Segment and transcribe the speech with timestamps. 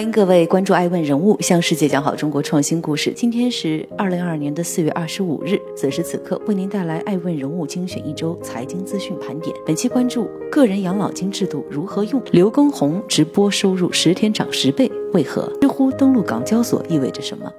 [0.00, 3.12] 欢迎各位关注爱问人物，向世界讲好中国创新故事。
[3.14, 9.54] 今天是二零二二年的四月二十五日，此时此刻为您带来爱问人物精选一周财经资讯盘点。
[9.66, 12.22] 本期关注个人养老金制度如何用？
[12.32, 15.52] 刘畊宏直播收入十天涨十倍，为何？
[15.60, 17.52] 知乎登陆港交所意味着什么？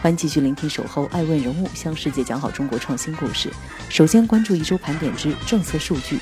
[0.00, 3.50] 欢迎继续聆听《守候爱问人物》，向世界讲好中国创新故事。
[3.90, 6.18] 首先关注一周盘点之政策数据。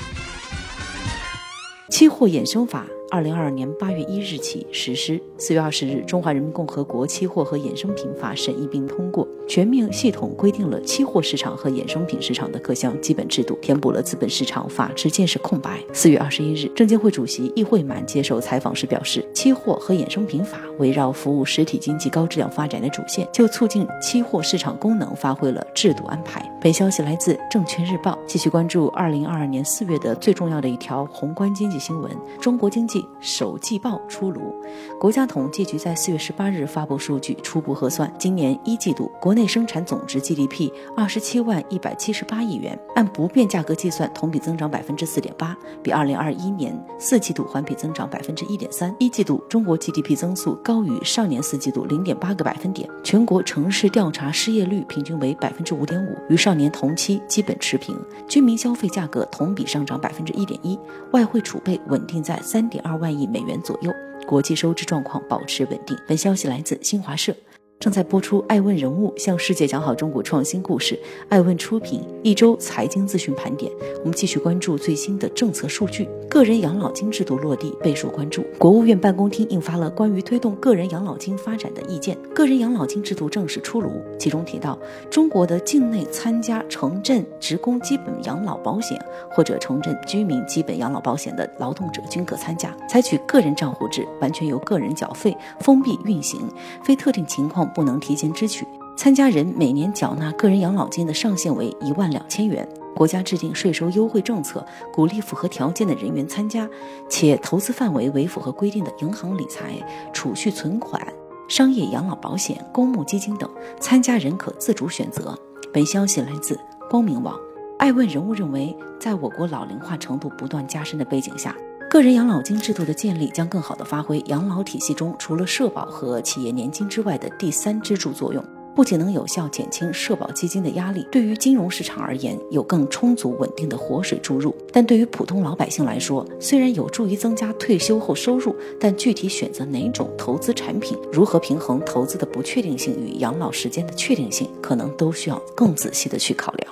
[1.98, 2.86] 期货衍生法。
[3.10, 5.20] 二零二二年八月一日起实施。
[5.36, 15.82] 四月二十日，《中华人民共和国期货和衍生品法》审议并通过，全面系统规定了期货市场和衍生品市场的各项基本制度，填补了资本市场法治建设空白。
[15.92, 26.44] 四月二十一日，证监会主席易会满接受采访时表示，期货和衍生品法围绕服务实体经济高质量发展的主线，就促进期货市场功能发挥了制度安排。
[26.60, 28.12] 本消息来自《证券日报》。
[28.26, 33.02] 继续关注二零二二年四月的最重要的一条宏观经济新闻：中国经济。
[33.20, 34.54] 首季报出炉，
[34.98, 48.92] 国家统计局在四月十八日发布数据，初步核算，今年一季度国内生产总值 GDP 二十七万一百七十八亿元，按不变价格计算，同比增长百分之四点八，比二零二一年四季度环比增长百分之一点三。
[48.98, 57.96] 一季度中国 GDP 增速高于上年四季度零点八个百分点，全国城市调查失业率平均为百分之五点五，与上年同期基本持平。
[58.26, 60.76] 居民消费价格同比上涨百分之一点一，
[61.12, 63.28] 外汇储备稳定在三点二万亿。
[63.28, 63.92] 美元左右，
[64.26, 65.96] 国际收支状况保持稳定。
[66.08, 67.32] 本消息来自新华社。
[67.80, 70.98] 正在播出《爱问人物》，向世界讲好中国创新故事。
[71.28, 73.70] 爱问出品一周财经资讯盘点。
[74.00, 76.08] 我们继续关注最新的政策数据。
[76.28, 78.44] 个人养老金制度落地备受关注。
[78.58, 83.92] 国务院办公厅印发了关于推动个人养老金发展的意见，个人养老金制度正式出炉。
[84.18, 84.76] 其中提到，
[85.08, 96.40] 中国的境内参加城镇职工基本养老保险或者城镇居民基本养老保险的劳动者均可参加，采取个人账户制，完全由个人缴费，封闭运行，
[96.82, 97.67] 非特定情况。
[97.74, 98.66] 不能提前支取，
[98.96, 102.68] 参加人每年缴纳个人养老金的上限为一万两千元。
[102.96, 106.68] 国家制定税收优惠政策，鼓励符合条件的人员参加，
[107.08, 109.74] 且投资范围为符合规定的银行理财、
[110.12, 111.00] 储蓄存款、
[111.48, 113.48] 商业养老保险、公募基金等，
[113.78, 115.38] 参加人可自主选择。
[115.72, 116.58] 本消息来自
[116.90, 117.38] 光明网。
[117.78, 121.54] 爱问人物认为，在我国老龄化程度不断加深的背景下。
[121.88, 128.44] 个人养老金制度的建立将更好地发挥养老体系中除了社保和企业年金之外的第三支柱作用，
[128.76, 134.54] 不仅能有效减轻社保基金的压力，对于金融市场而言有更充足稳定的活水注入。
[134.70, 146.70] 但对于普通老百姓来说，虽然有助于增加退休后收入，但具体选择哪种投资产品，如何平衡投资的不确定性与养老时间的确定性，可能都需要更仔细的去考量。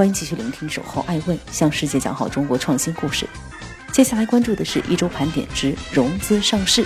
[0.00, 3.26] 欢迎继续聆听《守候爱问》，向世界讲好中国创新故事。
[3.92, 6.82] 接下来关注的是一周盘点之融资上市。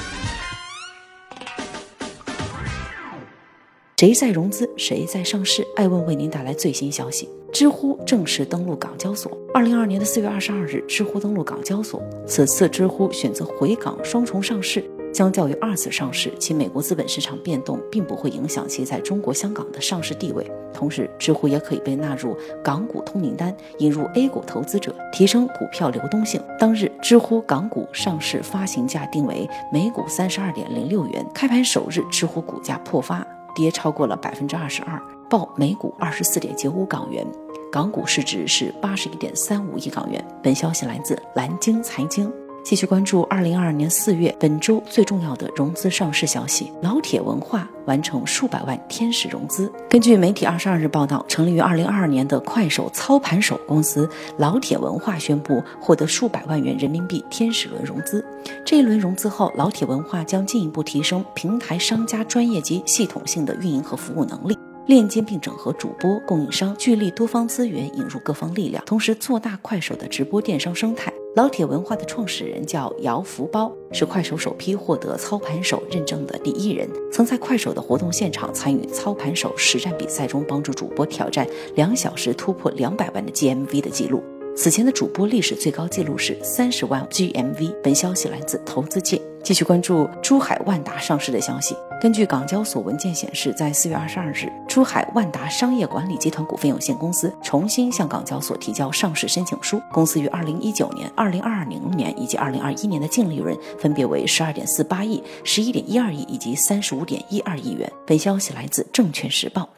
[3.97, 4.69] 谁在融资？
[4.77, 5.65] 谁在上市？
[5.77, 9.31] 爱问为您带来最新消息：知乎正式登陆港交所。
[9.55, 12.03] 二零二二年的四月二十二日，知乎登陆港交所。
[12.27, 14.85] 此次知乎选择回港双重上市。
[15.15, 20.45] 相较于二次上市，其美国资本市场变动并不会影响其在中国香港的上市地位。
[20.73, 26.43] 同时，知乎也可以被纳入港股通名单，引入 A 股投资者，提升股票流动性。
[26.59, 31.25] 当日，知乎港股上市发行价定为每股三十二点零六元。
[31.33, 33.25] 开盘首日，知乎股价破发，
[33.55, 37.25] 跌超过了百分之二十二，报每股二十四点九五港元，
[37.71, 40.23] 港股市值是八十一点三五亿港元。
[40.43, 42.33] 本消息来自蓝鲸财经。
[42.65, 49.71] 继续关注二零二二年四月本周最重要的融资上市消息：老铁文化完成数百万天使融资。
[49.91, 54.09] 根据媒体二十二日报道，成立于二零二二年的快手操盘手公司
[54.39, 58.25] 老铁文化宣布获得数百万元人民币天使轮融资。
[58.65, 64.57] 这一轮融资后，老铁文化将进一步提升平台商家专业及系统性的运营和服务能力。
[64.87, 71.13] 链接并整合主播、供应商，聚力多方资源，引入各方力量，同时做大快手的直播电商生态。
[71.35, 81.45] 老铁文化的创始人叫姚福包，是快手首批获得操盘手认证的第一人，曾在快手的活动现场参与操盘手实战比赛中，帮助主播挑战
[81.75, 84.23] 两小时突破两百万的 GMV 的记录。
[84.57, 87.75] 此前的主播历史最高纪录是三十万 GMV。
[87.83, 89.21] 本消息来自投资界。
[89.43, 91.77] 继续关注珠海万达上市的消息。
[92.01, 99.83] 根据港交所文件显示，在四月二十二日，珠海万达商业管理集团股份有限公司重新向港交所提交上市申请书。
[99.93, 107.91] 公司于二零一九年、二零二零年以及二零二一年的净利润分别为十二点四八亿、十一点一二亿以及三十五点一二亿元。
[108.07, 109.69] 本消息来自证券时报。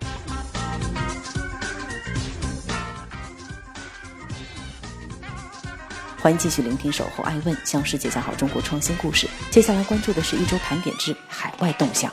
[6.26, 9.28] 欢迎继续聆听《守候爱问》，向世界讲好中国创新故事。
[9.48, 12.12] 接下来关注的是一周盘点之海外动向。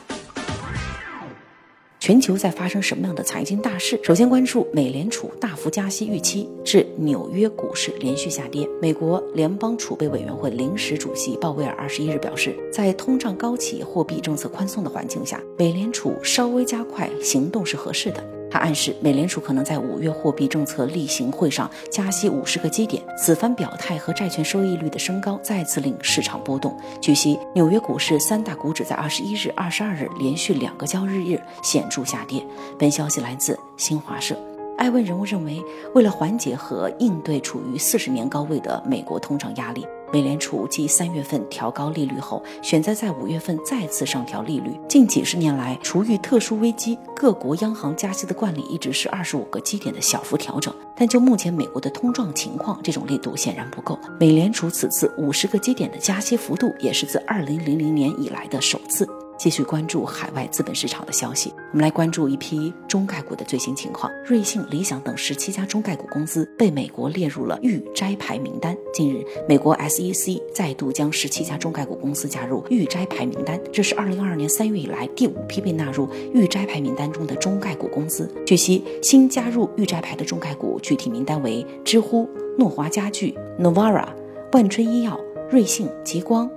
[2.00, 4.00] 全球在发生什么样的财经大事？
[4.04, 8.70] 首先关注美联储大幅加息预期，致纽约股市连续下跌。
[8.80, 18.24] 美国联邦储备委员会临时主席鲍威尔二十一日表示，在通胀高企、货币政策宽松的环境下，美联储稍微加快行动是合适的。
[18.54, 23.02] 他暗示，美联储可能在五月货币政策例行会上加息五十个基点。
[23.18, 26.78] 此番表态和债券收益率的升高再次令市场波动。
[27.02, 32.46] 据悉，纽约股市三大股指在二十一日、二十二日连续两个交易日显著下跌。
[32.78, 34.38] 本消息来自新华社。
[34.78, 35.60] 艾问人物认为，
[35.96, 39.84] 为了缓解和应对处于四十年高位的美国通胀压力。
[40.14, 44.80] 美联储继三月份调高利率后，选择在五月份再次上调利率。
[44.88, 50.72] 近几十年来，除遇特殊危机，各国央行加息的惯例一直是二十五个基点的小幅调整。
[50.96, 53.98] 但就目前美国的通胀情况，这种力度显然不够。
[54.20, 59.10] 美联储此次五十个基点的加息幅度，也是自二零零零年以来的首次。
[59.38, 64.12] 继续关注海外资本市场的消息，我们来关注一批中概股的最新情况。
[64.26, 68.78] 瑞信、理想等十七家中概股公司被美国列入了预摘牌名单。
[68.94, 78.32] 近日，美国 SEC 再度将十七家中概股公司加入预摘牌名单，这是二零二二年三月以来第五批被纳入预摘牌名单中的中概股公司。
[78.46, 84.08] 据悉，新加入预摘牌的中概股具体名单为知乎、诺华家具、Novara、
[84.54, 85.20] 万春医药、
[85.52, 86.50] 瑞信、极光。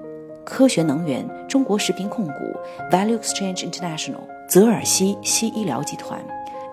[0.47, 2.33] 科学能源、中国食品控股、
[2.91, 6.25] Value Exchange International、泽尔西西医疗集团、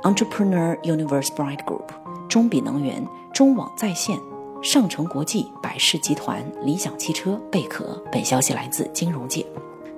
[0.03, 1.87] Entrepreneur Universe Bright Group、
[2.29, 3.03] 中比能源、
[3.33, 4.15] 中网在线、
[4.61, 7.99] 上城国际、百事集团、理想汽车、贝壳。
[8.11, 9.43] 本消息来自金融界。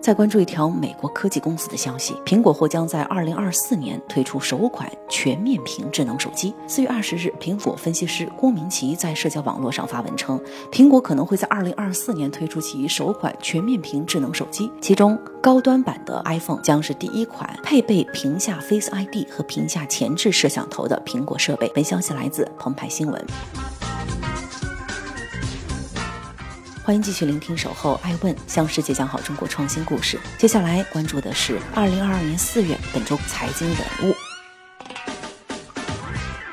[0.05, 6.53] 再关注一条美国科技公司的消息：苹果或将在二零二四年推出首款全面屏智能手机。
[6.67, 10.39] 四月二十日，苹果分析师郭明奇在社交网络上发文称，
[10.71, 21.67] 苹果可能会在二零二四年推出其首款全面屏智能手机，其中高端版的 iPhone 将是第一款配备屏下 Face ID 和屏下前置摄像头的苹果设备。
[21.73, 23.25] 本消息来自澎湃新闻。
[26.85, 30.19] 欢迎继续聆听《守候爱问》，向世界讲好中国创新故事。
[30.37, 34.13] 接下来关注的是二零二二年四月本周财经人物。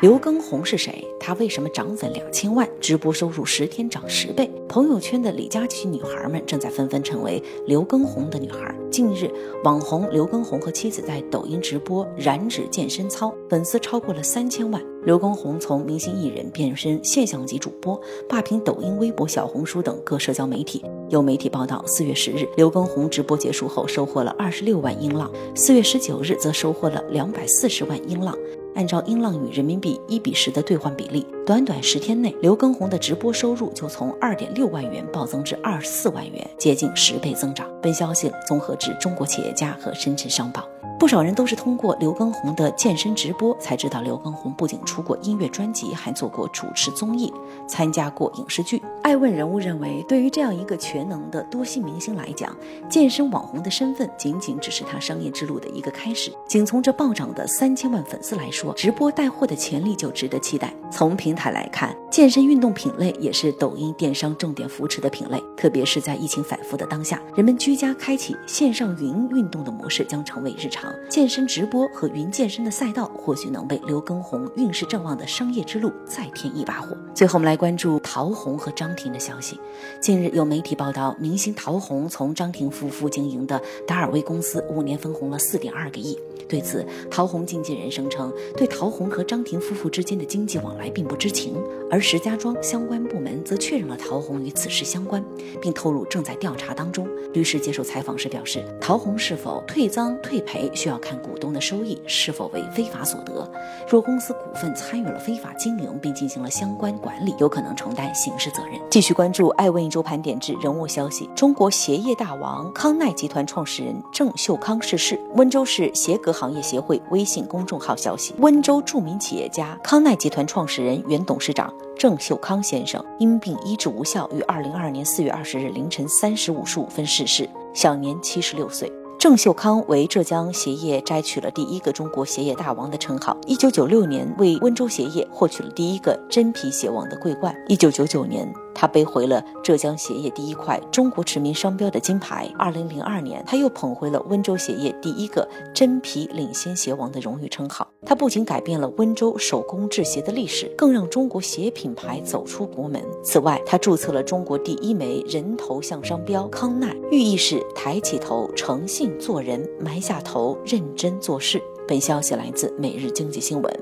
[0.00, 1.11] 刘畊宏是谁？
[1.22, 2.68] 他为什么涨粉两千万？
[2.80, 4.50] 直播收入十天涨十倍？
[4.68, 8.74] 朋友圈的李佳琦女孩们正在纷纷成为刘畊宏的女孩。
[8.90, 9.30] 近日，
[9.62, 14.82] 网红刘畊宏和妻子在抖音直播燃脂健身操，粉丝超过了三千万。
[15.04, 17.98] 刘畊宏从明星艺人变身现象级主播，
[18.28, 20.84] 霸屏抖音、微博、小红书等各社交媒体。
[21.08, 28.36] 有媒体报道，四月十日，刘畊宏直播结束后收获了二十六万英镑；四月十九日则收获了两百四十万英镑。
[28.74, 37.70] 按照英镑与人民币一比十的兑换比例，短短十天内，刘耕宏的直播收入就从二点六万元暴增至二十四万元，接近十倍增长。
[37.82, 40.66] 本消息综合至中国企业家和深圳商报。
[40.98, 47.32] 不少人都是通过刘畊宏的健身直播才知道，刘畊宏不仅出过音乐专辑，还做过主持综艺，
[47.66, 48.80] 参加过影视剧。
[49.02, 52.56] 爱问人物认为，对于这样一个全能的多星明星来讲，
[52.88, 56.32] 健身网红的身份仅仅只是他商业之路的一个开始。
[56.46, 60.72] 仅从这暴涨的三千万粉丝来说，直播带货的潜力就值得期待。
[60.90, 70.92] 从平台来看，健身运动品类也是抖音电商重点扶持的品类，特别是在疫情反复的当下，人们居家开启线上云运动的模式将成为日场。
[71.08, 76.96] 健身直播和云健身的赛道，或许能为刘畊宏运势正旺的商业之路再添一把火。
[77.14, 79.60] 最后，我们来关注陶虹和张庭的消息。
[80.00, 86.18] 近日有媒体报道，明星陶虹从张庭夫妇经营的达尔威公司五年分红了四点二个亿。
[86.48, 91.54] 对此，陶虹经纪人声称，对陶虹和张庭夫妇之间的经济往来并不知情，
[91.90, 95.24] 而石家庄相关部门则确认了陶虹与此事相关，
[95.62, 97.08] 并透露正在调查当中。
[97.32, 103.50] 律师接受采访时表示，陶虹是否退赃退赔需要看股东的收益是否为非法所得。
[103.88, 108.80] 若公司股份参与了非法经营并进行了相关管理，有可能承担刑事责任。
[108.90, 115.18] 继续关注爱问一周盘点之人物消息：中国鞋业大王康奈集团创始人郑秀康逝世。
[115.34, 128.92] 温州市鞋革行业协会微信公众号消息：温州著名企业家康奈集团创始人、原董事长郑秀康先生因病医治无效，于二零二二年四月二十日凌晨三时五十五分逝世，享年七十六岁。
[129.22, 133.38] 郑秀康为浙江鞋业摘取了第一个中国鞋业大王的称号。
[133.46, 137.54] 一九九六年为温州鞋业获取了第一个真皮鞋王的桂冠。
[137.68, 138.52] 一九九九年。
[138.74, 142.50] 他背回了浙江鞋业第一块中国驰名商标的金牌。
[142.58, 147.86] 二零零二年，他又捧回了温州鞋业第一个真皮领先鞋王的荣誉称号。
[148.04, 153.02] 他不仅改变了温州手工制鞋的历史，更让中国鞋品牌走出国门。
[153.22, 161.62] 此外，他注册了中国第一枚人头像商标“康奈”，寓意是抬起头，诚信做人；埋下头，认真做事。
[161.86, 163.72] 本消息来自《每日经济新闻》。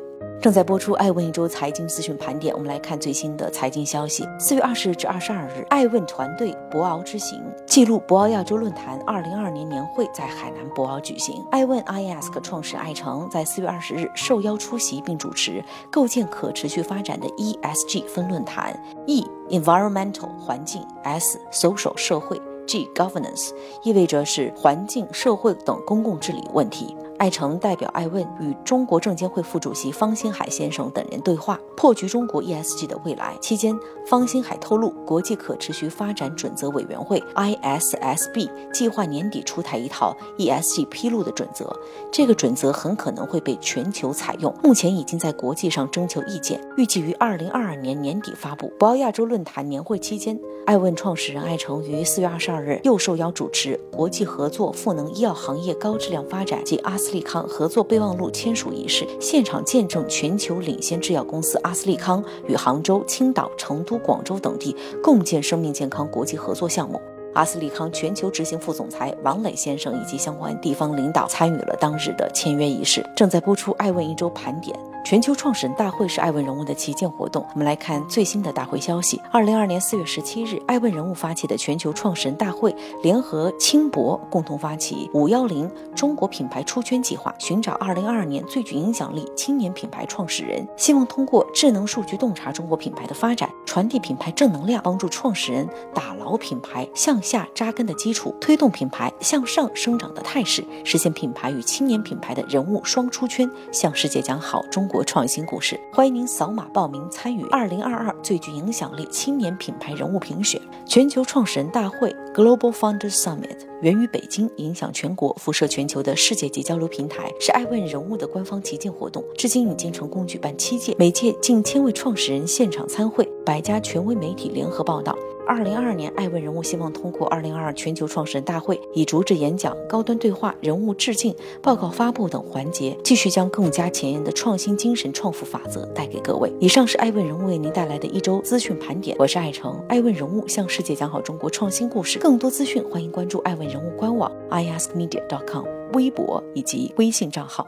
[0.41, 4.27] 正在播出爱问一周财经资讯盘点，我们来看最新的财经消息。
[4.39, 11.45] 四月二十日至二十二日，爱问团队博鳌之行记录博鳌亚洲论坛二零二二年年会在海南博鳌举行。
[11.51, 18.75] 爱问 iAsk 创始人艾诚在四月二十日受邀出席并主持构建可持续发展的 ESG 分论坛
[19.07, 23.51] ，E Environmental 环境，S Social 社会，G Governance
[23.83, 26.97] 意味着是环境、社会等公共治理问题。
[27.21, 33.37] 艾诚代表爱问与中国证监会副主席方星海先生等人对话，破局中国 ESG 的未来。
[33.43, 41.71] 期间，方星海透露，国际可持续发展准则委员会 ISSB 计划年底出台一套 ESG 披露的准则，
[42.11, 44.55] 这个准则很可能会被全球采用。
[44.65, 48.73] 目前已经在国际上征求意见，预计于二零二二年年底发布。
[48.79, 57.10] 博鳌亚洲论坛年会期间，爱问创始人艾诚于四月二十二日又受邀主持国际合作赋能医药行业高质量发展及阿斯。
[57.13, 67.01] 利康合作备忘录签署仪式现场见证全球领先制药公司阿斯利康与杭州、青岛、成都、广州等地共建生命健康国际合作项目。
[67.35, 73.05] 阿斯利康全球执行副总裁王磊先生以及相关地方领导参与了当日的签约仪式。
[73.17, 74.77] 正在播出《爱问一周盘点》。
[75.03, 77.45] 全球创始人大会是爱问人物的旗舰活动。
[77.53, 104.90] 我们来看最新的大会消息：二零二二年四月十七日，爱问人物发起的全球创始人大会，联合轻博共同发起“五幺零中国品牌出圈计划”，寻找二零二二年最具影响力青年品牌创始人，希望通过智能数据洞察中国品牌的发展，传递品牌正能量，帮助创始人打牢品牌向下扎根的基础，推动品牌向上生长的态势，实现品牌与青年品牌的人物双出圈，向世界讲好中。
[104.91, 110.61] 国创新故事，欢迎您扫码报名参与二零二二最具影响力青年品牌人物评选。
[110.85, 119.25] 全球创始人大会 Global Founders Summit 源于北京，影响全国、辐射全球的世界级交流平台，是爱问人物的官方旗舰活动。
[119.39, 125.17] 至今已经成功举办七届，每届近千位创始人现场参会，百家权威媒体联合报道。
[125.47, 136.53] 二零二二年，爱问人物希望通过二零二二全球创始人大会，以主旨演讲、高端对话、人物致敬、报告发布等环节，继续将更加前沿的创新精神、创富法则带给各位。
[136.61, 139.77] 以上是爱问人物为您带来的一周资讯盘点，我是爱成。
[139.89, 147.67] 爱问人物向世界讲好中国创新故事，更多资讯欢迎关注爱问人物官网 iaskmedia.com、微博以及微信账号。